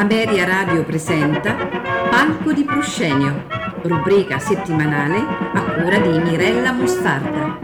[0.00, 1.54] Ameria Radio presenta
[2.08, 3.44] Palco di Proscenio,
[3.82, 7.58] rubrica settimanale a cura di Mirella Mostarda.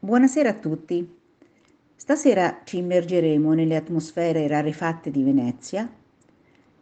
[0.00, 1.18] Buonasera a tutti.
[1.94, 5.88] Stasera ci immergeremo nelle atmosfere rarefatte di Venezia,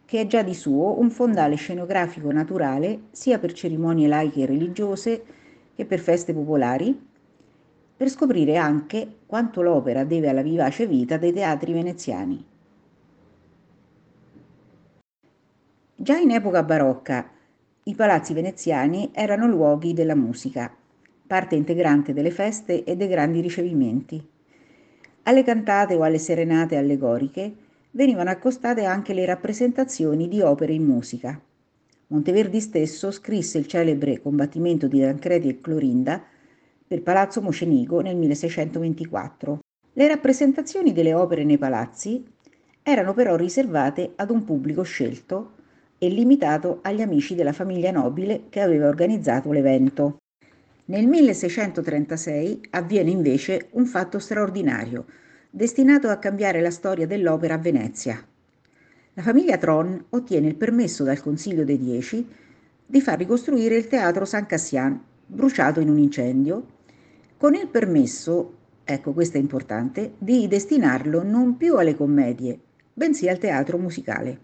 [0.07, 5.25] che è già di suo un fondale scenografico naturale sia per cerimonie laiche e religiose
[5.75, 7.13] che per feste popolari
[7.97, 12.45] per scoprire anche quanto l'opera deve alla vivace vita dei teatri veneziani.
[15.97, 17.31] Già in epoca barocca
[17.85, 20.75] i palazzi veneziani erano luoghi della musica,
[21.27, 24.29] parte integrante delle feste e dei grandi ricevimenti.
[25.23, 27.55] Alle cantate o alle serenate allegoriche
[27.93, 31.41] venivano accostate anche le rappresentazioni di opere in musica.
[32.09, 36.23] Monteverdi stesso scrisse il celebre Combattimento di Tancredi e Clorinda
[36.87, 39.61] per Palazzo Mocenigo nel 1624.
[39.95, 42.25] Le rappresentazioni delle opere nei palazzi
[42.83, 45.53] erano però riservate ad un pubblico scelto
[45.99, 50.19] e limitato agli amici della famiglia nobile che aveva organizzato l'evento.
[50.87, 55.07] Nel 1636 avviene invece un fatto straordinario,
[55.49, 58.23] destinato a cambiare la storia dell'opera a Venezia.
[59.15, 62.29] La famiglia Tron ottiene il permesso dal Consiglio dei Dieci
[62.85, 66.67] di far ricostruire il teatro San Cassian, bruciato in un incendio,
[67.45, 68.55] con il permesso,
[68.85, 72.59] ecco questo è importante, di destinarlo non più alle commedie,
[72.95, 74.39] bensì al teatro musicale.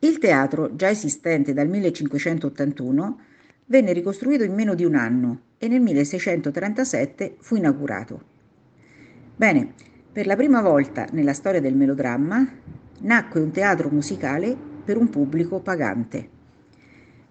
[0.00, 3.18] Il teatro, già esistente dal 1581,
[3.64, 8.22] venne ricostruito in meno di un anno e nel 1637 fu inaugurato.
[9.34, 9.72] Bene,
[10.12, 12.46] per la prima volta nella storia del melodramma
[13.00, 16.28] nacque un teatro musicale per un pubblico pagante.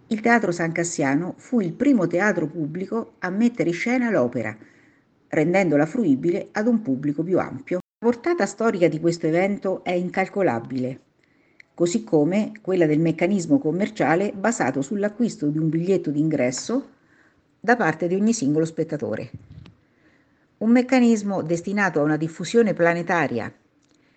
[0.08, 4.58] Il Teatro San Cassiano fu il primo teatro pubblico a mettere in scena l'opera,
[5.34, 7.78] rendendola fruibile ad un pubblico più ampio.
[7.78, 11.00] La portata storica di questo evento è incalcolabile,
[11.74, 16.90] così come quella del meccanismo commerciale basato sull'acquisto di un biglietto d'ingresso
[17.60, 19.32] da parte di ogni singolo spettatore.
[20.58, 23.52] Un meccanismo destinato a una diffusione planetaria,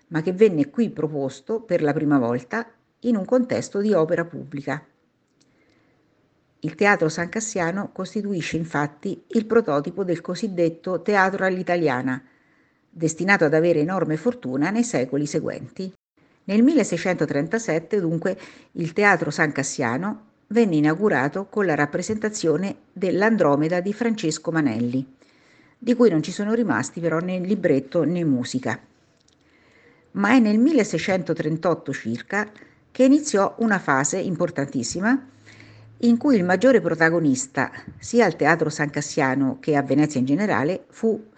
[0.08, 2.68] ma che venne qui proposto per la prima volta
[3.00, 4.84] in un contesto di opera pubblica.
[6.60, 12.22] Il Teatro San Cassiano costituisce infatti il prototipo del cosiddetto teatro all'italiana,
[12.88, 15.92] destinato ad avere enorme fortuna nei secoli seguenti.
[16.44, 18.38] Nel 1637 dunque
[18.72, 25.14] il Teatro San Cassiano venne inaugurato con la rappresentazione dell'Andromeda di Francesco Manelli,
[25.76, 28.80] di cui non ci sono rimasti però né libretto né musica.
[30.12, 32.50] Ma è nel 1638 circa
[32.90, 35.34] che iniziò una fase importantissima
[36.00, 40.84] in cui il maggiore protagonista, sia al Teatro San Cassiano che a Venezia in generale,
[40.90, 41.30] fu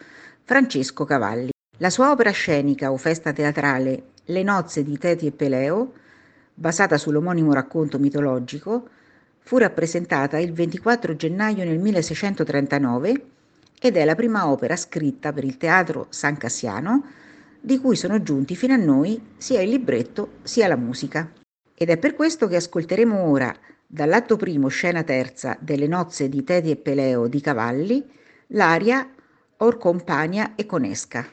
[0.42, 1.50] Francesco Cavalli.
[1.78, 5.92] La sua opera scenica o festa teatrale Le nozze di Teti e Peleo,
[6.54, 8.88] basata sull'omonimo racconto mitologico,
[9.38, 13.24] fu rappresentata il 24 gennaio nel 1639
[13.80, 17.04] ed è la prima opera scritta per il Teatro San Cassiano
[17.60, 21.30] di cui sono giunti fino a noi sia il libretto sia la musica.
[21.74, 23.54] Ed è per questo che ascolteremo ora
[23.90, 28.06] Dall'atto primo, scena terza, delle nozze di Teti e Peleo di Cavalli,
[28.48, 29.10] l'aria
[29.60, 31.26] Or compagna e conesca.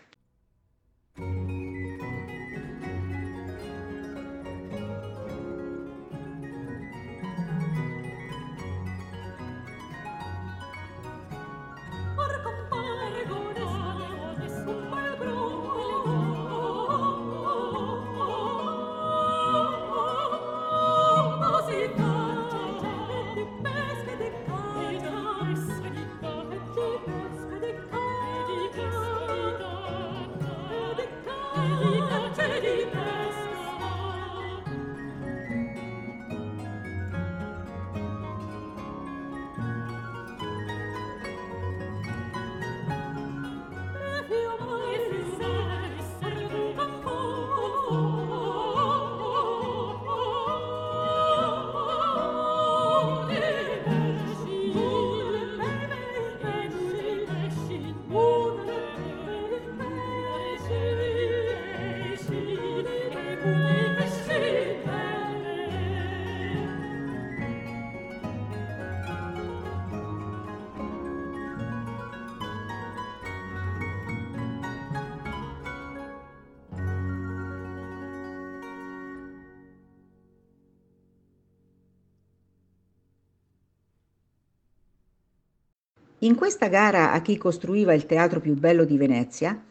[86.26, 89.64] In questa gara a chi costruiva il teatro più bello di Venezia,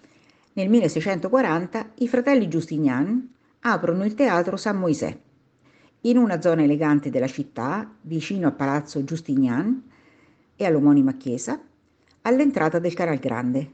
[0.52, 3.28] Nel 1640 i fratelli Giustinian
[3.58, 5.18] aprono il teatro San Moisè
[6.02, 9.82] in una zona elegante della città, vicino al palazzo Giustinian
[10.54, 11.60] e all'omonima chiesa,
[12.22, 13.70] all'entrata del Canal Grande.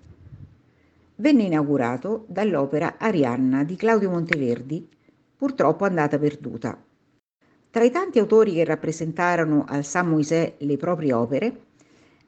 [1.16, 4.88] Venne inaugurato dall'opera Arianna di Claudio Monteverdi,
[5.36, 6.82] purtroppo andata perduta.
[7.70, 11.68] Tra i tanti autori che rappresentarono al San Moisè le proprie opere,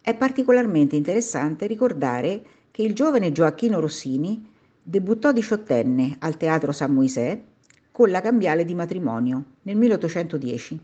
[0.02, 4.50] è particolarmente interessante ricordare che il giovane Gioacchino Rossini
[4.82, 7.40] debuttò diciottenne al Teatro San Moisè
[7.92, 10.80] con la cambiale di matrimonio nel 1810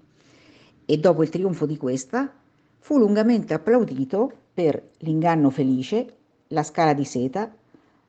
[0.85, 2.33] e dopo il trionfo di questa
[2.79, 6.15] fu lungamente applaudito per L'inganno felice,
[6.49, 7.53] La scala di seta,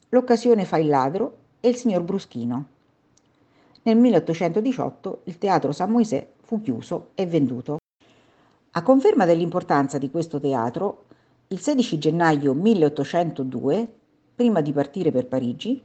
[0.10, 2.66] L'occasione fa il ladro e Il signor Bruschino.
[3.82, 7.79] Nel 1818 il Teatro San Moisè fu chiuso e venduto.
[8.72, 11.06] A conferma dell'importanza di questo teatro,
[11.48, 13.94] il 16 gennaio 1802,
[14.36, 15.82] prima di partire per Parigi,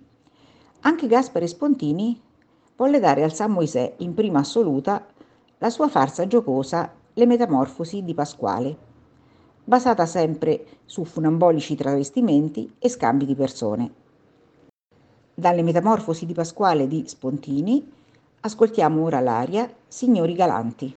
[0.80, 2.20] anche Gaspare Spontini
[2.76, 5.06] volle dare al San Moisè in prima assoluta
[5.58, 8.76] la sua farsa giocosa Le Metamorfosi di Pasquale,
[9.64, 13.92] basata sempre su funambolici travestimenti e scambi di persone.
[15.34, 17.92] Dalle Metamorfosi di Pasquale di Spontini
[18.44, 20.94] Ascoltiamo ora l'aria Signori Galanti.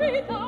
[0.00, 0.47] vita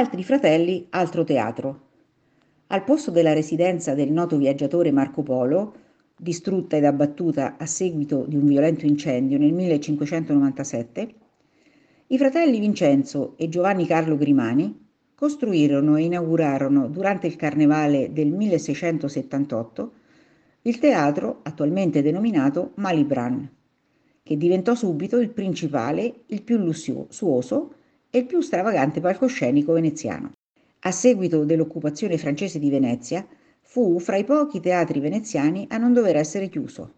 [0.00, 1.88] altri fratelli altro teatro.
[2.68, 5.74] Al posto della residenza del noto viaggiatore Marco Polo,
[6.16, 11.14] distrutta ed abbattuta a seguito di un violento incendio nel 1597,
[12.06, 19.92] i fratelli Vincenzo e Giovanni Carlo Grimani costruirono e inaugurarono durante il carnevale del 1678
[20.62, 23.46] il teatro attualmente denominato Malibran,
[24.22, 27.74] che diventò subito il principale, il più lussuoso
[28.10, 30.32] e il più stravagante palcoscenico veneziano.
[30.80, 33.26] A seguito dell'occupazione francese di Venezia,
[33.60, 36.94] fu fra i pochi teatri veneziani a non dover essere chiuso.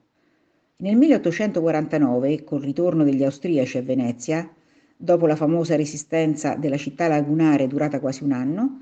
[0.76, 4.50] Nel 1849, col ritorno degli austriaci a Venezia,
[4.96, 8.80] dopo la famosa resistenza della città lagunare durata quasi un anno,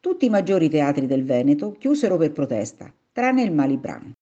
[0.00, 4.12] tutti i maggiori teatri del Veneto chiusero per protesta, tranne il Malibran.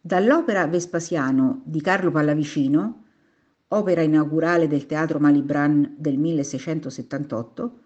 [0.00, 3.03] Dall'opera Vespasiano di Carlo Pallavicino,
[3.76, 7.80] opera inaugurale del teatro Malibran del 1678,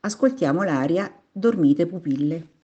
[0.00, 2.61] ascoltiamo l'aria Dormite pupille.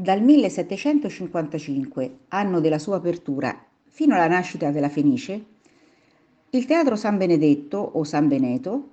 [0.00, 5.44] Dal 1755, anno della sua apertura, fino alla nascita della Fenice,
[6.48, 8.88] il teatro San Benedetto o San Beneto,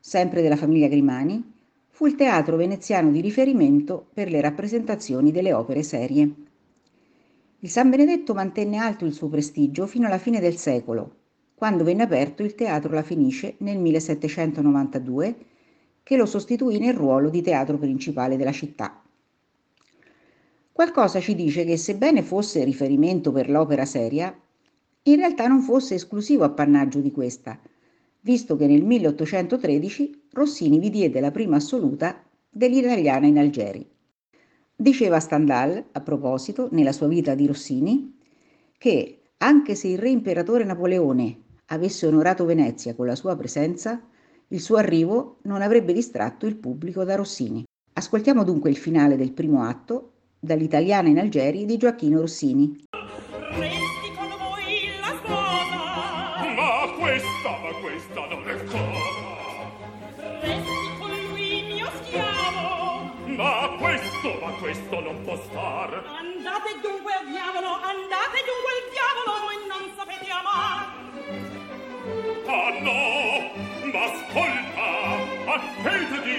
[0.00, 1.52] sempre della famiglia Grimani,
[1.86, 6.34] fu il teatro veneziano di riferimento per le rappresentazioni delle opere serie.
[7.60, 11.14] Il San Benedetto mantenne alto il suo prestigio fino alla fine del secolo,
[11.54, 15.36] quando venne aperto il Teatro La Fenice nel 1792,
[16.02, 18.97] che lo sostituì nel ruolo di teatro principale della città.
[20.78, 24.32] Qualcosa ci dice che sebbene fosse riferimento per l'opera seria,
[25.02, 27.58] in realtà non fosse esclusivo appannaggio di questa,
[28.20, 33.84] visto che nel 1813 Rossini vi diede la prima assoluta dell'italiana in Algeri.
[34.76, 38.16] Diceva Stendhal, a proposito, nella sua vita di Rossini,
[38.78, 44.00] che anche se il re imperatore Napoleone avesse onorato Venezia con la sua presenza,
[44.46, 47.64] il suo arrivo non avrebbe distratto il pubblico da Rossini.
[47.94, 52.84] Ascoltiamo dunque il finale del primo atto dall'italiana in Algeri di Gioacchino Rossini.
[52.90, 55.80] Resti con voi la sposa.
[56.54, 59.26] Ma questa, ma questa non è cosa.
[60.40, 63.12] Resti con lui mio schiavo.
[63.36, 65.90] Ma questo, ma questo non può star.
[66.18, 70.96] Andate dunque al diavolo, andate dunque al diavolo, voi non sapete amar.
[72.50, 73.52] Ah no,
[73.92, 76.38] ma ascolta, attenditi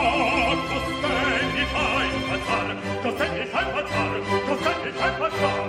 [0.00, 2.68] oh costendi fai passar
[3.02, 4.12] costendi fai passar
[4.48, 5.68] costendi fai passar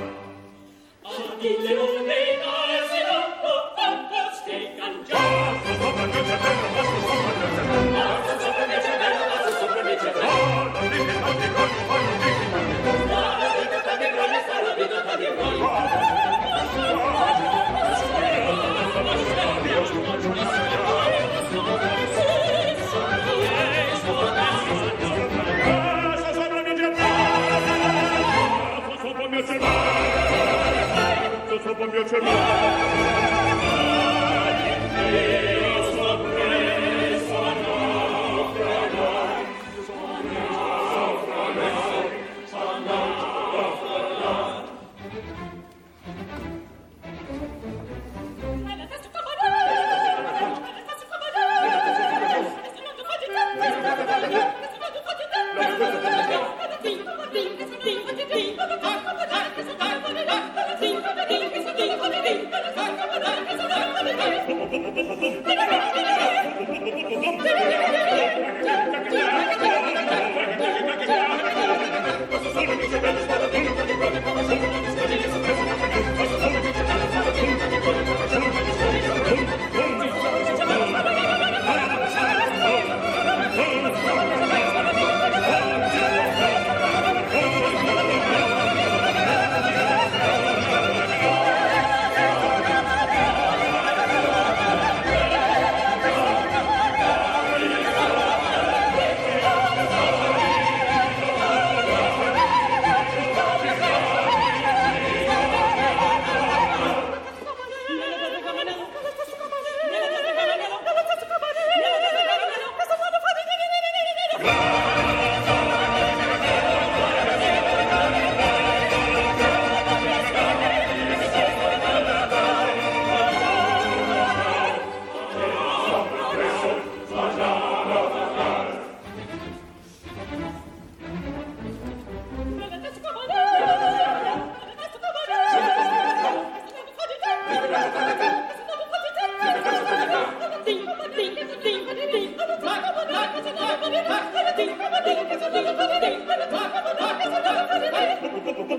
[1.12, 2.58] ach die leone da
[2.89, 4.96] sie doch noch von oh, stehen an.
[5.12, 5.26] Ja
[5.63, 7.33] so so da könnte der was so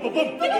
[0.09, 0.54] boom, boom.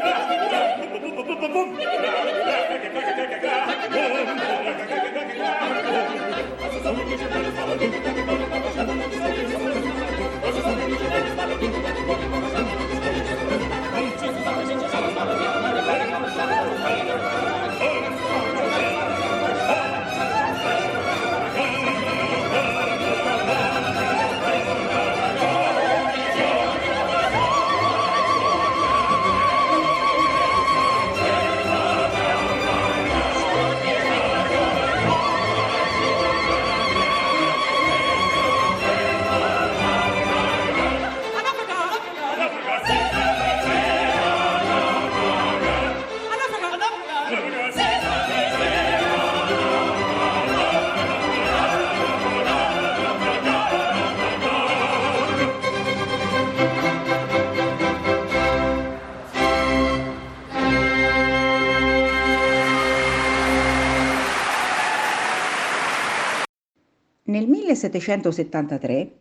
[67.35, 69.11] Nel 1773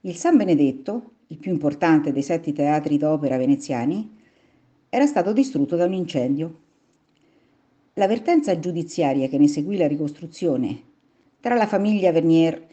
[0.00, 4.16] il San Benedetto, il più importante dei sette teatri d'opera veneziani,
[4.88, 6.58] era stato distrutto da un incendio.
[7.94, 10.82] La vertenza giudiziaria che ne seguì la ricostruzione
[11.38, 12.66] tra la famiglia Vernier,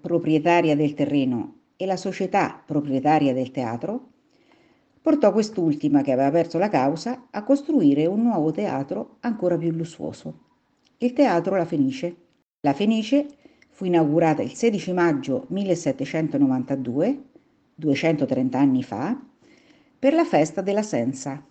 [0.00, 4.08] proprietaria del terreno, e la società proprietaria del teatro,
[5.00, 10.40] portò quest'ultima, che aveva perso la causa, a costruire un nuovo teatro ancora più lussuoso,
[10.98, 12.16] il Teatro La Fenice.
[12.62, 13.28] La Fenice
[13.76, 17.24] fu inaugurata il 16 maggio 1792,
[17.74, 19.20] 230 anni fa,
[19.98, 21.44] per la festa della Senza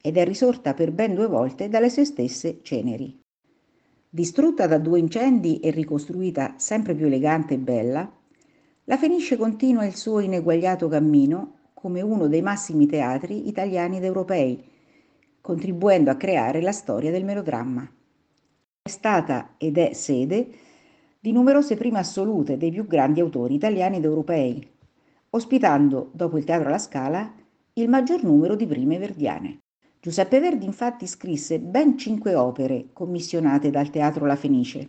[0.00, 3.16] ed è risorta per ben due volte dalle sue stesse ceneri.
[4.08, 8.12] Distrutta da due incendi e ricostruita sempre più elegante e bella,
[8.82, 14.60] la Fenice continua il suo ineguagliato cammino come uno dei massimi teatri italiani ed europei,
[15.40, 17.88] contribuendo a creare la storia del melodramma.
[18.82, 20.48] È stata ed è sede
[21.22, 24.66] di numerose prime assolute dei più grandi autori italiani ed europei,
[25.30, 27.30] ospitando, dopo il Teatro alla Scala,
[27.74, 29.58] il maggior numero di prime verdiane.
[30.00, 34.88] Giuseppe Verdi infatti scrisse ben cinque opere commissionate dal Teatro La Fenice.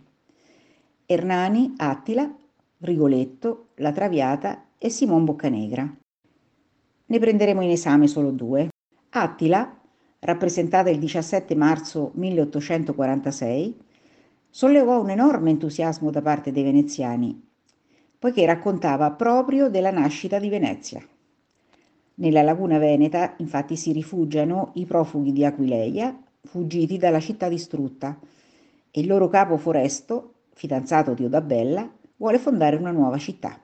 [1.04, 2.34] Ernani, Attila,
[2.78, 5.96] Rigoletto, La Traviata e Simon Boccanegra.
[7.06, 8.70] Ne prenderemo in esame solo due.
[9.10, 9.80] Attila,
[10.20, 13.76] rappresentata il 17 marzo 1846,
[14.54, 17.42] sollevò un enorme entusiasmo da parte dei veneziani,
[18.18, 21.02] poiché raccontava proprio della nascita di Venezia.
[22.16, 28.18] Nella laguna veneta infatti si rifugiano i profughi di Aquileia, fuggiti dalla città distrutta,
[28.90, 33.58] e il loro capo Foresto, fidanzato di Odabella, vuole fondare una nuova città,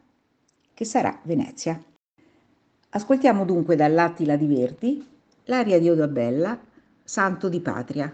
[0.72, 1.78] che sarà Venezia.
[2.88, 5.06] Ascoltiamo dunque dall'Attila di Verdi
[5.44, 6.58] l'aria di Odabella,
[7.04, 8.10] Santo di Patria,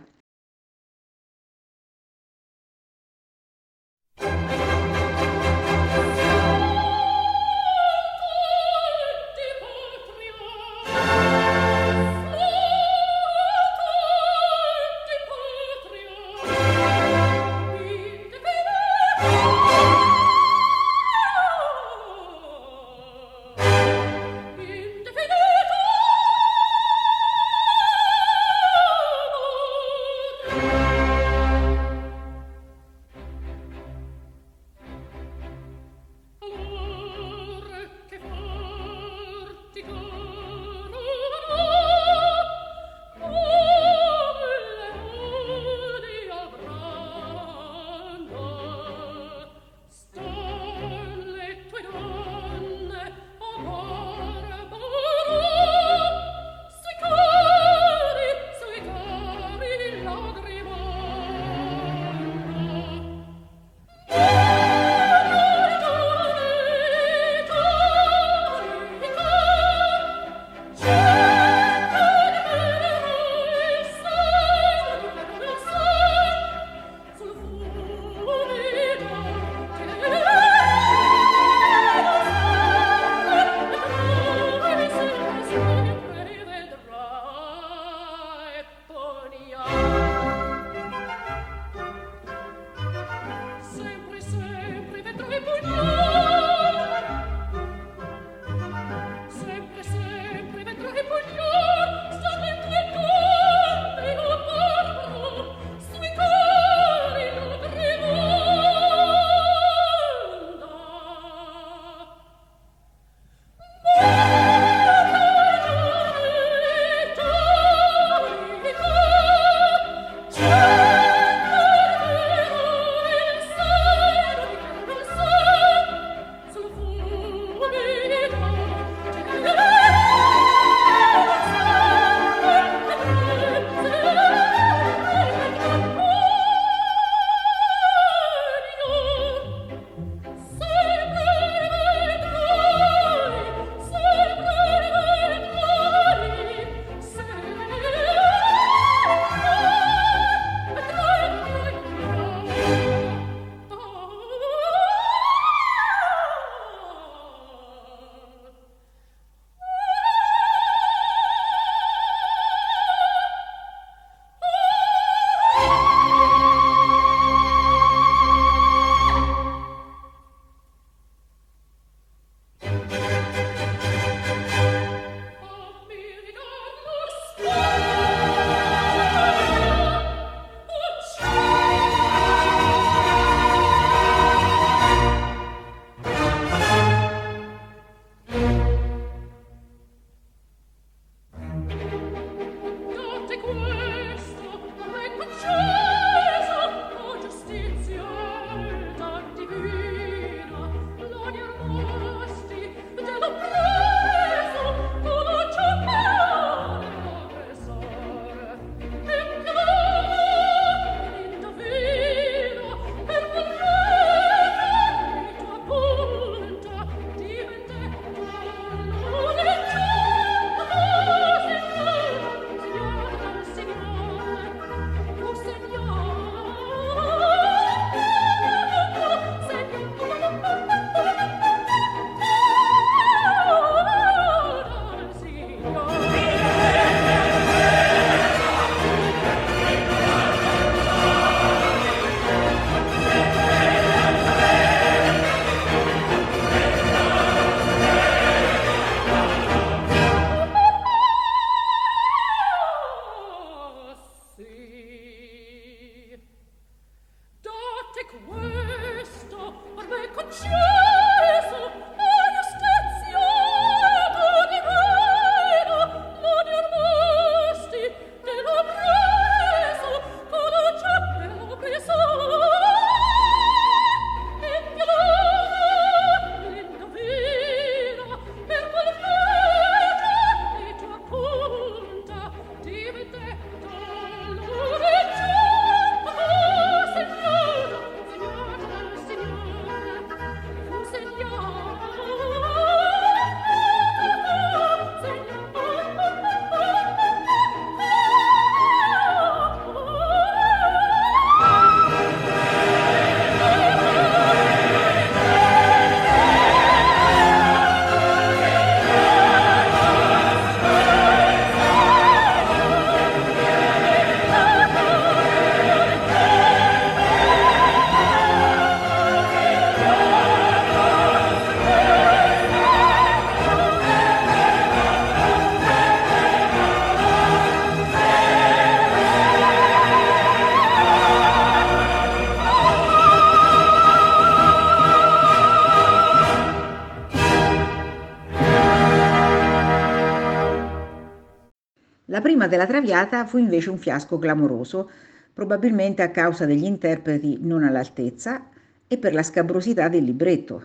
[342.54, 344.88] della Traviata fu invece un fiasco clamoroso,
[345.32, 348.48] probabilmente a causa degli interpreti non all'altezza
[348.86, 350.64] e per la scabrosità del libretto.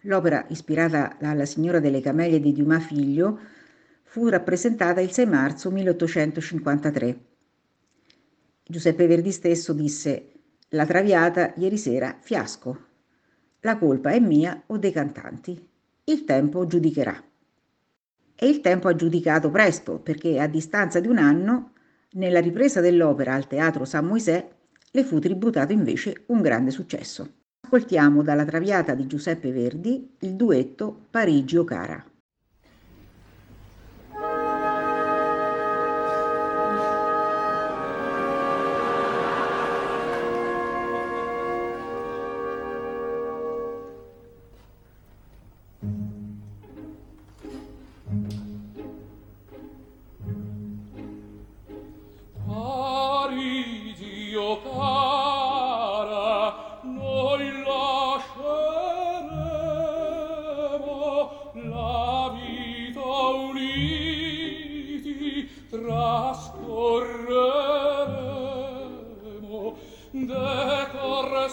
[0.00, 3.38] L'opera, ispirata alla Signora delle Camelie di Dumas Figlio,
[4.02, 7.18] fu rappresentata il 6 marzo 1853.
[8.62, 10.32] Giuseppe Verdi stesso disse
[10.70, 12.88] La Traviata ieri sera fiasco.
[13.60, 15.68] La colpa è mia o dei cantanti.
[16.04, 17.22] Il tempo giudicherà.
[18.42, 21.72] E il tempo ha giudicato presto, perché a distanza di un anno,
[22.12, 24.48] nella ripresa dell'opera al Teatro San Moisè,
[24.92, 27.34] le fu tributato invece un grande successo.
[27.60, 32.02] Ascoltiamo dalla Traviata di Giuseppe Verdi il duetto Parigi Cara.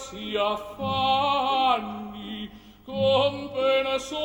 [0.09, 0.89] si affanni
[2.85, 4.23] con pene sovrai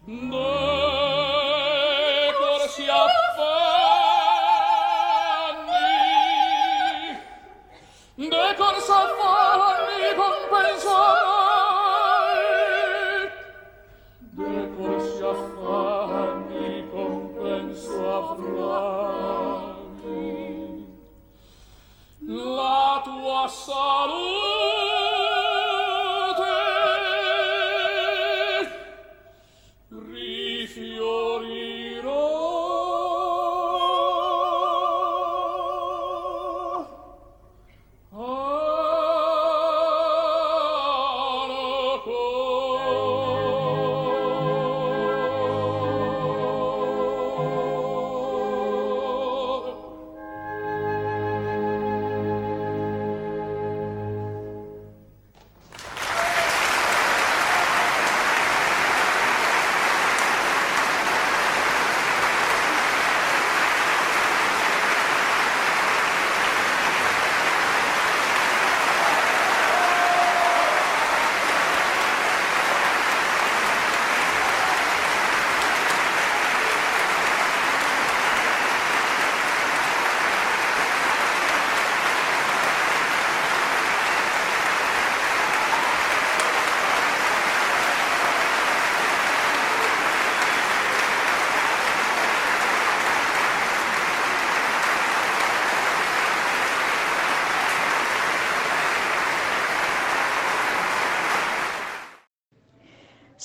[0.09, 0.38] Bye.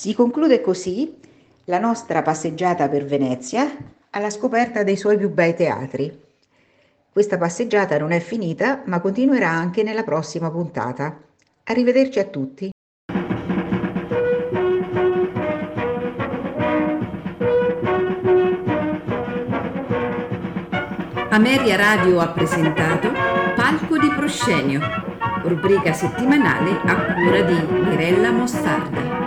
[0.05, 1.17] Si conclude così
[1.63, 3.75] la nostra passeggiata per Venezia
[4.11, 6.15] alla scoperta dei suoi più bei teatri.
[7.11, 11.19] Questa passeggiata non è finita, ma continuerà anche nella prossima puntata.
[11.63, 12.69] Arrivederci a tutti.
[21.31, 23.11] Ameria Radio ha presentato
[23.55, 24.81] Palco di Proscenio,
[25.41, 27.55] rubrica settimanale a cura di
[27.89, 29.24] Mirella Mostarda.